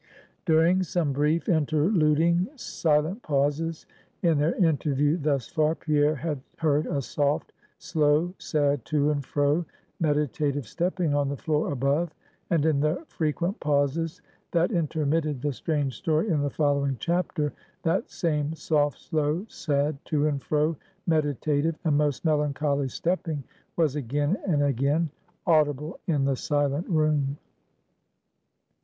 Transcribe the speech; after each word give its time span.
During 0.47 0.81
some 0.81 1.13
brief, 1.13 1.47
interluding, 1.47 2.47
silent 2.55 3.21
pauses 3.21 3.85
in 4.23 4.39
their 4.39 4.55
interview 4.55 5.15
thus 5.15 5.47
far, 5.47 5.75
Pierre 5.75 6.15
had 6.15 6.41
heard 6.57 6.87
a 6.87 7.03
soft, 7.03 7.53
slow, 7.77 8.33
sad, 8.39 8.83
to 8.85 9.11
and 9.11 9.23
fro, 9.23 9.63
meditative 9.99 10.65
stepping 10.65 11.13
on 11.13 11.29
the 11.29 11.37
floor 11.37 11.71
above; 11.71 12.15
and 12.49 12.65
in 12.65 12.79
the 12.79 13.05
frequent 13.09 13.59
pauses 13.59 14.23
that 14.49 14.71
intermitted 14.71 15.39
the 15.39 15.53
strange 15.53 15.93
story 15.95 16.29
in 16.29 16.41
the 16.41 16.49
following 16.49 16.97
chapter, 16.99 17.53
that 17.83 18.09
same 18.09 18.55
soft, 18.55 18.97
slow, 18.97 19.45
sad, 19.49 20.03
to 20.05 20.25
and 20.25 20.41
fro, 20.41 20.75
meditative, 21.05 21.75
and 21.85 21.95
most 21.95 22.25
melancholy 22.25 22.87
stepping, 22.89 23.43
was 23.77 23.95
again 23.95 24.35
and 24.47 24.63
again 24.63 25.11
audible 25.45 25.99
in 26.07 26.25
the 26.25 26.35
silent 26.35 26.89
room. 26.89 27.37